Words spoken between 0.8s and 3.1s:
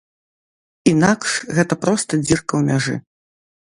Інакш, гэта проста дзірка ў мяжы.